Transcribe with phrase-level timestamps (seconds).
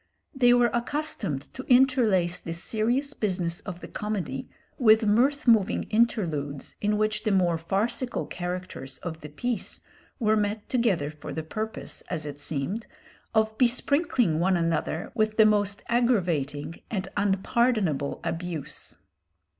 [0.33, 6.75] They were accustomed to interlace the serious business of the comedy with mirth moving interludes
[6.81, 9.81] in which the more farcical characters of the piece
[10.17, 12.87] were met together for the purpose, as it seemed,
[13.35, 18.97] of besprinkling one another with the most aggravating and unpardonable abuse.